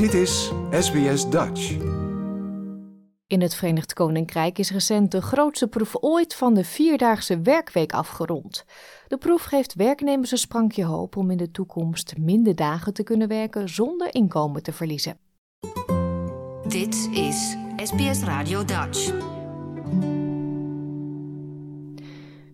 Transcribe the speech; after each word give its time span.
Dit 0.00 0.14
is 0.14 0.52
SBS 0.70 1.30
Dutch. 1.30 1.70
In 3.26 3.40
het 3.40 3.54
Verenigd 3.54 3.92
Koninkrijk 3.92 4.58
is 4.58 4.70
recent 4.70 5.10
de 5.10 5.22
grootste 5.22 5.68
proef 5.68 5.96
ooit 6.00 6.34
van 6.34 6.54
de 6.54 6.64
vierdaagse 6.64 7.40
werkweek 7.40 7.92
afgerond. 7.92 8.64
De 9.08 9.16
proef 9.18 9.42
geeft 9.42 9.74
werknemers 9.74 10.30
een 10.30 10.38
sprankje 10.38 10.84
hoop 10.84 11.16
om 11.16 11.30
in 11.30 11.36
de 11.36 11.50
toekomst 11.50 12.18
minder 12.18 12.54
dagen 12.54 12.94
te 12.94 13.02
kunnen 13.02 13.28
werken 13.28 13.68
zonder 13.68 14.14
inkomen 14.14 14.62
te 14.62 14.72
verliezen. 14.72 15.18
Dit 16.68 17.08
is 17.12 17.56
SBS 17.76 18.22
Radio 18.22 18.64
Dutch. 18.64 19.12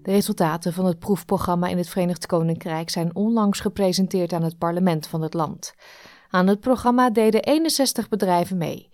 De 0.02 0.12
resultaten 0.12 0.72
van 0.72 0.84
het 0.84 0.98
proefprogramma 0.98 1.68
in 1.68 1.78
het 1.78 1.88
Verenigd 1.88 2.26
Koninkrijk 2.26 2.90
zijn 2.90 3.14
onlangs 3.14 3.60
gepresenteerd 3.60 4.32
aan 4.32 4.42
het 4.42 4.58
parlement 4.58 5.06
van 5.06 5.22
het 5.22 5.34
land. 5.34 5.74
Aan 6.30 6.46
het 6.46 6.60
programma 6.60 7.10
deden 7.10 7.42
61 7.42 8.08
bedrijven 8.08 8.56
mee. 8.56 8.88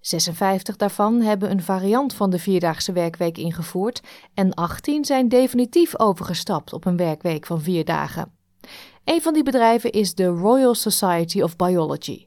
56 0.00 0.76
daarvan 0.76 1.20
hebben 1.20 1.50
een 1.50 1.62
variant 1.62 2.14
van 2.14 2.30
de 2.30 2.38
vierdaagse 2.38 2.92
werkweek 2.92 3.38
ingevoerd 3.38 4.00
en 4.34 4.54
18 4.54 5.04
zijn 5.04 5.28
definitief 5.28 5.98
overgestapt 5.98 6.72
op 6.72 6.84
een 6.84 6.96
werkweek 6.96 7.46
van 7.46 7.60
vier 7.60 7.84
dagen. 7.84 8.32
Een 9.04 9.22
van 9.22 9.32
die 9.32 9.42
bedrijven 9.42 9.90
is 9.90 10.14
de 10.14 10.26
Royal 10.26 10.74
Society 10.74 11.40
of 11.40 11.56
Biology. 11.56 12.26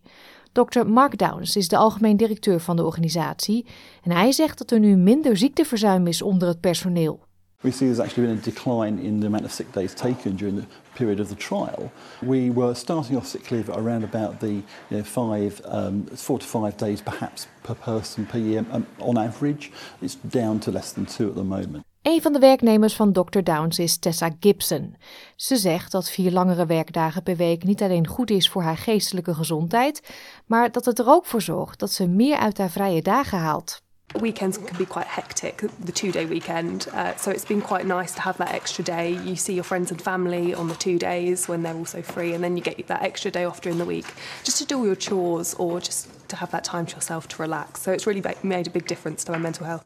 Dr. 0.51 0.85
Mark 0.85 1.17
Downs 1.17 1.55
is 1.55 1.67
de 1.67 1.77
algemeen 1.77 2.17
directeur 2.17 2.59
van 2.59 2.75
de 2.75 2.85
organisatie 2.85 3.65
en 4.03 4.11
hij 4.11 4.31
zegt 4.31 4.57
dat 4.57 4.71
er 4.71 4.79
nu 4.79 4.95
minder 4.95 5.37
ziekteverzuim 5.37 6.07
is 6.07 6.21
onder 6.21 6.47
het 6.47 6.59
personeel. 6.59 7.29
We 7.63 7.71
see 7.71 7.85
there's 7.85 7.99
actually 7.99 8.27
been 8.27 8.37
a 8.37 8.41
decline 8.41 8.97
in 8.97 9.19
the 9.19 9.27
amount 9.27 9.45
of 9.45 9.51
sick 9.51 9.71
days 9.71 9.93
taken 9.93 10.35
during 10.35 10.55
the 10.55 10.65
period 10.95 11.19
of 11.19 11.29
the 11.29 11.35
trial. 11.35 11.91
We 12.21 12.49
were 12.49 12.73
starting 12.73 13.17
off 13.17 13.27
sick 13.27 13.51
leave 13.51 13.69
around 13.69 14.03
about 14.03 14.39
the 14.39 14.63
you 14.89 15.03
five, 15.03 15.61
um, 15.65 16.05
four 16.07 16.39
to 16.39 16.45
five 16.45 16.77
days 16.77 17.01
perhaps 17.01 17.47
per 17.63 17.75
person 17.75 18.25
per 18.25 18.39
year 18.39 18.65
um, 18.71 18.87
on 18.99 19.17
average. 19.17 19.71
It's 20.01 20.15
down 20.15 20.59
to 20.61 20.71
less 20.71 20.91
than 20.93 21.05
two 21.05 21.29
at 21.29 21.35
the 21.35 21.43
moment. 21.43 21.85
Een 22.01 22.21
van 22.21 22.33
de 22.33 22.39
werknemers 22.39 22.95
van 22.95 23.11
Dr. 23.11 23.39
Downs 23.39 23.79
is 23.79 23.97
Tessa 23.97 24.29
Gibson. 24.39 24.95
Ze 25.35 25.57
zegt 25.57 25.91
dat 25.91 26.09
vier 26.09 26.31
langere 26.31 26.65
werkdagen 26.65 27.23
per 27.23 27.35
week 27.35 27.63
niet 27.63 27.81
alleen 27.81 28.07
goed 28.07 28.29
is 28.29 28.49
voor 28.49 28.61
haar 28.61 28.77
geestelijke 28.77 29.33
gezondheid, 29.33 30.01
maar 30.45 30.71
dat 30.71 30.85
het 30.85 30.99
er 30.99 31.07
ook 31.07 31.25
voor 31.25 31.41
zorgt 31.41 31.79
dat 31.79 31.91
ze 31.91 32.07
meer 32.07 32.37
uit 32.37 32.57
haar 32.57 32.69
vrije 32.69 33.01
dagen 33.01 33.37
haalt. 33.37 33.81
Weekends 34.19 34.57
can 34.57 34.77
be 34.77 34.85
quite 34.85 35.07
hectic, 35.07 35.63
the 35.79 35.91
two 35.91 36.11
day 36.11 36.25
weekend. 36.25 36.87
Uh, 36.93 37.15
so 37.15 37.31
it's 37.31 37.45
been 37.45 37.61
quite 37.61 37.85
nice 37.85 38.13
to 38.15 38.21
have 38.21 38.37
that 38.37 38.53
extra 38.53 38.83
day. 38.83 39.11
You 39.11 39.35
see 39.35 39.53
your 39.53 39.63
friends 39.63 39.91
and 39.91 40.01
family 40.01 40.53
on 40.53 40.67
the 40.67 40.75
two 40.75 40.97
days 40.99 41.47
when 41.47 41.63
they're 41.63 41.77
also 41.77 42.01
free, 42.01 42.33
and 42.33 42.43
then 42.43 42.57
you 42.57 42.63
get 42.63 42.87
that 42.87 43.03
extra 43.03 43.31
day 43.31 43.45
off 43.45 43.61
during 43.61 43.77
the 43.77 43.85
week 43.85 44.13
just 44.43 44.57
to 44.57 44.65
do 44.65 44.77
all 44.77 44.85
your 44.85 44.97
chores 44.97 45.55
or 45.55 45.79
just 45.79 46.07
to 46.27 46.35
have 46.35 46.51
that 46.51 46.63
time 46.63 46.85
to 46.85 46.95
yourself 46.95 47.27
to 47.27 47.41
relax. 47.41 47.81
So 47.81 47.91
it's 47.91 48.05
really 48.05 48.23
made 48.43 48.67
a 48.67 48.71
big 48.71 48.87
difference 48.87 49.23
to 49.25 49.31
my 49.31 49.37
mental 49.37 49.65
health. 49.65 49.85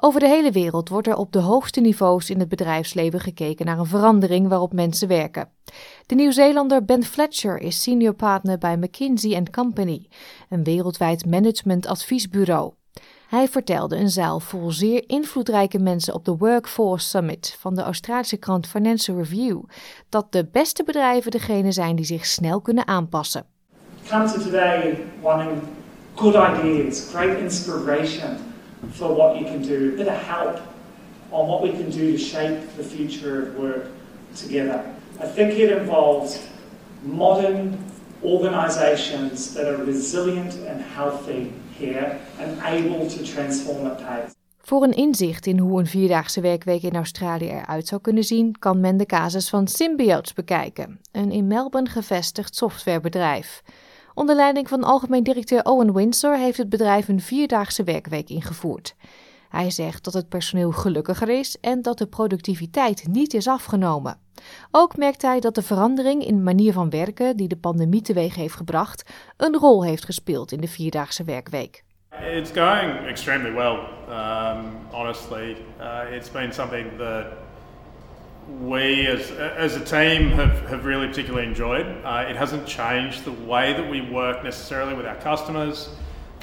Over 0.00 0.20
de 0.20 0.28
hele 0.28 0.50
wereld 0.50 0.88
wordt 0.88 1.06
er 1.06 1.16
op 1.16 1.32
de 1.32 1.38
hoogste 1.38 1.80
niveaus 1.80 2.30
in 2.30 2.38
het 2.38 2.48
bedrijfsleven 2.48 3.20
gekeken 3.20 3.66
naar 3.66 3.78
een 3.78 3.86
verandering 3.86 4.48
waarop 4.48 4.72
mensen 4.72 5.08
werken. 5.08 5.48
De 6.06 6.14
Nieuw-Zeelander 6.14 6.84
Ben 6.84 7.04
Fletcher 7.04 7.60
is 7.60 7.82
senior 7.82 8.14
partner 8.14 8.58
bij 8.58 8.76
McKinsey 8.76 9.42
Company, 9.50 10.06
een 10.48 10.64
wereldwijd 10.64 11.26
managementadviesbureau. 11.26 12.77
Hij 13.28 13.48
vertelde 13.48 13.96
een 13.96 14.10
zaal 14.10 14.40
vol 14.40 14.70
zeer 14.70 15.02
invloedrijke 15.06 15.78
mensen 15.78 16.14
op 16.14 16.24
de 16.24 16.36
Workforce 16.36 17.08
Summit 17.08 17.56
van 17.60 17.74
de 17.74 17.82
Australische 17.82 18.36
krant 18.36 18.66
Financial 18.66 19.16
Review 19.16 19.60
dat 20.08 20.32
de 20.32 20.48
beste 20.52 20.84
bedrijven 20.84 21.30
degene 21.30 21.72
zijn 21.72 21.96
die 21.96 22.04
zich 22.04 22.26
snel 22.26 22.60
kunnen 22.60 22.86
aanpassen. 22.86 23.44
Come 24.08 24.32
to 24.32 24.40
today 24.40 25.04
wanting 25.20 25.62
good 26.14 26.34
ideas, 26.34 27.08
great 27.14 27.38
inspiration 27.38 28.36
for 28.90 29.16
what 29.16 29.38
you 29.38 29.44
can 29.44 29.62
do, 29.62 29.74
a 29.74 29.96
bit 29.96 30.06
of 30.06 30.26
help 30.26 30.60
on 31.28 31.46
what 31.46 31.62
we 31.62 31.70
can 31.70 31.90
do 31.90 32.12
to 32.12 32.18
shape 32.18 32.58
the 32.76 32.84
future 32.84 33.42
of 33.42 33.56
work 33.58 33.86
together. 34.34 34.80
I 35.24 35.26
think 35.34 35.52
it 35.52 35.70
involves 35.70 36.38
modern 37.02 37.78
organizations 38.22 39.54
that 39.54 39.64
are 39.64 39.84
resilient 39.84 40.54
and 40.68 40.80
healthy 40.96 41.52
here 41.78 42.16
and 42.40 42.60
able 42.62 43.06
to 43.06 43.22
transform. 43.22 43.96
Voor 44.68 44.82
een 44.82 44.94
inzicht 44.94 45.46
in 45.46 45.58
hoe 45.58 45.78
een 45.78 45.86
vierdaagse 45.86 46.40
werkweek 46.40 46.82
in 46.82 46.94
Australië 46.94 47.48
eruit 47.48 47.86
zou 47.86 48.00
kunnen 48.00 48.24
zien, 48.24 48.58
kan 48.58 48.80
men 48.80 48.96
de 48.96 49.06
casus 49.06 49.48
van 49.48 49.66
Symbiotes 49.66 50.32
bekijken, 50.32 51.00
een 51.12 51.32
in 51.32 51.46
Melbourne 51.46 51.90
gevestigd 51.90 52.56
softwarebedrijf. 52.56 53.62
Onder 54.14 54.36
leiding 54.36 54.68
van 54.68 54.84
algemeen 54.84 55.22
directeur 55.22 55.64
Owen 55.64 55.94
Windsor 55.94 56.36
heeft 56.36 56.58
het 56.58 56.68
bedrijf 56.68 57.08
een 57.08 57.20
vierdaagse 57.20 57.84
werkweek 57.84 58.28
ingevoerd. 58.28 58.94
Hij 59.48 59.70
zegt 59.70 60.04
dat 60.04 60.14
het 60.14 60.28
personeel 60.28 60.70
gelukkiger 60.70 61.28
is 61.28 61.56
en 61.60 61.82
dat 61.82 61.98
de 61.98 62.06
productiviteit 62.06 63.06
niet 63.06 63.34
is 63.34 63.48
afgenomen. 63.48 64.18
Ook 64.70 64.96
merkt 64.96 65.22
hij 65.22 65.40
dat 65.40 65.54
de 65.54 65.62
verandering 65.62 66.24
in 66.24 66.42
manier 66.42 66.72
van 66.72 66.90
werken 66.90 67.36
die 67.36 67.48
de 67.48 67.56
pandemie 67.56 68.02
teweeg 68.02 68.34
heeft 68.34 68.54
gebracht, 68.54 69.10
een 69.36 69.54
rol 69.54 69.84
heeft 69.84 70.04
gespeeld 70.04 70.52
in 70.52 70.60
de 70.60 70.68
vierdaagse 70.68 71.24
werkweek. 71.24 71.84
It's 72.20 72.50
going 72.50 73.06
extremely 73.06 73.52
well, 73.52 73.78
um, 74.08 74.76
honestly. 74.90 75.56
Uh, 75.80 76.16
it's 76.16 76.30
been 76.30 76.52
something 76.52 76.98
that 76.98 77.26
we 78.66 79.06
as, 79.06 79.30
as 79.56 79.76
a 79.76 79.84
team 79.84 80.30
have, 80.30 80.68
have 80.68 80.84
really 80.84 81.06
particularly 81.06 81.46
enjoyed. 81.46 81.86
Uh, 82.04 82.30
it 82.30 82.36
hasn't 82.36 82.66
changed 82.66 83.24
the 83.24 83.34
way 83.46 83.74
that 83.74 83.88
we 83.90 84.00
work 84.10 84.42
necessarily 84.42 84.94
with 84.94 85.06
our 85.06 85.20
customers. 85.20 85.88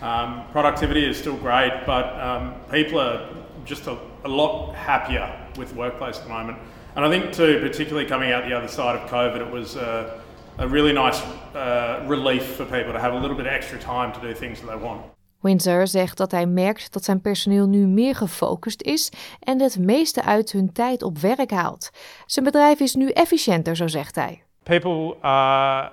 Um, 0.05 0.43
productivity 0.51 1.03
is 1.03 1.17
still 1.17 1.37
great, 1.37 1.73
but 1.85 2.05
um, 2.19 2.53
people 2.69 2.99
are 2.99 3.27
just 3.65 3.87
a, 3.87 3.97
a 4.23 4.27
lot 4.27 4.75
happier 4.75 5.27
with 5.57 5.69
the 5.69 5.75
workplace 5.75 6.17
at 6.19 6.23
the 6.23 6.29
moment. 6.29 6.57
And 6.95 7.03
I 7.03 7.09
think, 7.09 7.33
too, 7.33 7.59
particularly 7.59 8.07
coming 8.07 8.31
out 8.31 8.43
the 8.43 8.55
other 8.57 8.67
side 8.67 8.95
of 8.95 9.09
COVID, 9.09 9.41
it 9.41 9.51
was 9.51 9.75
uh, 9.75 10.21
a 10.57 10.67
really 10.67 10.93
nice 10.93 11.21
uh, 11.55 12.05
relief 12.07 12.43
for 12.55 12.65
people 12.65 12.93
to 12.93 12.99
have 12.99 13.13
a 13.13 13.19
little 13.19 13.35
bit 13.35 13.47
extra 13.47 13.79
time 13.79 14.13
to 14.13 14.19
do 14.21 14.33
things 14.33 14.59
that 14.59 14.67
they 14.67 14.77
want. 14.77 15.01
Windsor 15.39 15.87
zegt 15.87 16.17
dat 16.17 16.31
hij 16.31 16.45
merkt 16.45 16.93
dat 16.93 17.03
zijn 17.03 17.21
personeel 17.21 17.67
nu 17.67 17.87
meer 17.87 18.15
gefocust 18.15 18.81
is 18.81 19.11
en 19.39 19.61
het 19.61 19.79
meeste 19.79 20.23
uit 20.23 20.51
hun 20.51 20.73
tijd 20.73 21.03
op 21.03 21.17
werk 21.17 21.51
haalt. 21.51 21.89
Zijn 22.25 22.45
bedrijf 22.45 22.79
is 22.79 22.95
nu 22.95 23.09
efficiënter, 23.09 23.75
zo 23.75 23.87
zegt 23.87 24.15
hij. 24.15 24.43
People 24.63 25.15
are, 25.21 25.91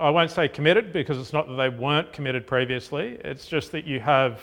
I 0.00 0.10
won't 0.10 0.30
say 0.30 0.48
committed 0.48 0.92
because 0.92 1.18
it's 1.18 1.32
not 1.32 1.46
that 1.46 1.54
they 1.54 1.68
weren't 1.68 2.12
committed 2.12 2.46
previously. 2.46 3.18
It's 3.24 3.46
just 3.46 3.70
that 3.72 3.86
you 3.86 4.00
have 4.00 4.40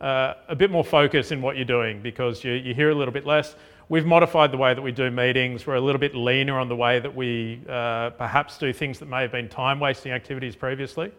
uh, 0.00 0.34
a 0.48 0.54
bit 0.54 0.70
more 0.70 0.84
focus 0.84 1.30
in 1.30 1.40
what 1.40 1.56
you're 1.56 1.64
doing 1.64 2.02
because 2.02 2.44
you, 2.44 2.52
you 2.52 2.74
hear 2.74 2.90
a 2.90 2.94
little 2.94 3.12
bit 3.12 3.24
less. 3.24 3.54
We've 3.88 4.04
modified 4.04 4.52
the 4.52 4.58
way 4.58 4.74
that 4.74 4.82
we 4.82 4.92
do 4.92 5.10
meetings. 5.10 5.66
We're 5.66 5.74
a 5.74 5.80
little 5.80 5.98
bit 5.98 6.14
leaner 6.14 6.58
on 6.58 6.68
the 6.68 6.76
way 6.76 7.00
that 7.00 7.14
we 7.14 7.60
uh, 7.68 8.10
perhaps 8.10 8.58
do 8.58 8.72
things 8.72 8.98
that 8.98 9.08
may 9.08 9.22
have 9.22 9.32
been 9.32 9.48
time 9.48 9.80
wasting 9.80 10.12
activities 10.12 10.54
previously. 10.54 11.10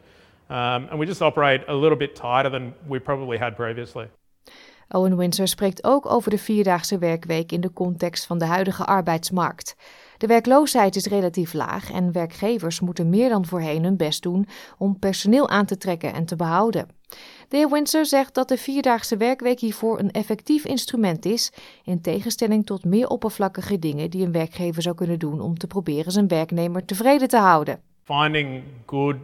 Um, 0.50 0.88
and 0.90 1.00
we 1.00 1.06
just 1.06 1.22
operate 1.22 1.62
a 1.68 1.74
little 1.74 1.98
bit 1.98 2.16
tighter 2.16 2.50
than 2.50 2.74
we 2.88 3.00
probably 3.00 3.38
had 3.38 3.56
previously. 3.56 4.08
Owen 4.92 5.18
Windsor 5.18 5.48
spreekt 5.48 5.84
ook 5.84 6.06
over 6.06 6.30
de 6.32 6.38
vierdaagse 6.38 6.98
werkweek 6.98 7.52
in 7.52 7.62
de 7.62 7.74
context 7.74 8.26
van 8.26 8.38
de 8.38 8.46
huidige 8.46 8.86
arbeidsmarkt. 8.86 9.76
De 10.18 10.28
werkloosheid 10.28 10.96
is 10.96 11.06
relatief 11.06 11.54
laag 11.54 11.92
en 11.92 12.12
werkgevers 12.12 12.80
moeten 12.80 13.10
meer 13.10 13.30
dan 13.30 13.46
voorheen 13.46 13.84
hun 13.84 13.98
best 13.98 14.24
doen 14.24 14.48
om 14.78 15.00
personeel 15.00 15.50
aan 15.50 15.66
te 15.66 15.78
trekken 15.78 16.14
en 16.14 16.26
te 16.26 16.36
behouden. 16.36 16.88
De 17.48 17.58
heer 17.58 17.70
Windsor 17.70 18.06
zegt 18.06 18.34
dat 18.34 18.48
de 18.48 18.58
vierdaagse 18.58 19.18
werkweek 19.18 19.60
hiervoor 19.60 20.00
een 20.00 20.12
effectief 20.12 20.66
instrument 20.66 21.26
is, 21.26 21.52
in 21.84 22.02
tegenstelling 22.02 22.66
tot 22.66 22.86
meer 22.86 23.08
oppervlakkige 23.08 23.80
dingen 23.80 24.10
die 24.10 24.26
een 24.26 24.32
werkgever 24.32 24.82
zou 24.82 24.96
kunnen 24.96 25.20
doen 25.20 25.42
om 25.42 25.58
te 25.58 25.68
proberen 25.68 26.12
zijn 26.12 26.28
werknemer 26.28 26.86
tevreden 26.86 27.28
te 27.28 27.38
houden. 27.38 27.82
Finding 28.04 28.64
good 28.86 29.16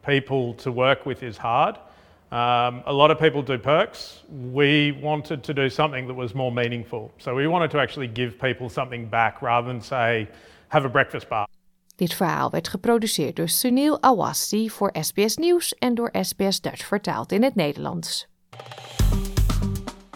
people 0.00 0.54
to 0.54 0.72
work 0.72 1.04
with 1.04 1.22
is 1.22 1.36
hard. 1.36 1.85
Um, 2.32 2.82
a 2.84 2.92
lot 2.92 3.10
of 3.10 3.18
people 3.18 3.42
do 3.42 3.58
perks. 3.58 4.24
We 4.52 4.98
wanted 5.02 5.44
to 5.44 5.52
do 5.52 5.68
something 5.68 6.06
that 6.06 6.16
was 6.16 6.32
more 6.32 6.52
meaningful. 6.52 7.12
So 7.18 7.34
we 7.34 7.46
wanted 7.46 7.70
to 7.70 7.78
actually 7.78 8.12
give 8.12 8.36
people 8.38 8.68
something 8.68 9.08
back 9.08 9.42
rather 9.42 9.68
than 9.68 9.80
say, 9.80 10.28
have 10.68 10.84
a 10.84 10.88
breakfast 10.88 11.28
bar. 11.28 11.46
Dit 11.96 12.14
verhaal 12.14 12.50
werd 12.50 12.68
geproduceerd 12.68 13.36
door 13.36 13.48
Sunil 13.48 14.02
Awasti 14.02 14.70
voor 14.70 14.94
SBS 15.00 15.36
Nieuws 15.36 15.74
en 15.74 15.94
door 15.94 16.08
SBS 16.20 16.60
Dutch 16.60 16.86
vertaald 16.86 17.32
in 17.32 17.42
het 17.42 17.54
Nederlands. 17.54 18.26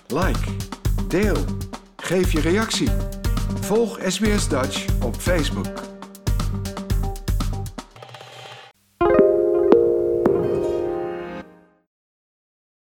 Like, 0.06 0.56
deel, 1.08 1.44
geef 1.96 2.32
je 2.32 2.40
reactie. 2.40 2.88
Volg 3.60 3.98
SBS 4.02 4.48
Dutch 4.48 5.02
op 5.02 5.14
Facebook. 5.14 5.89